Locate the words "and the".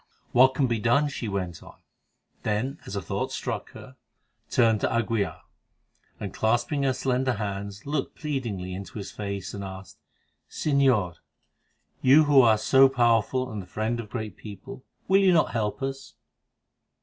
13.51-13.67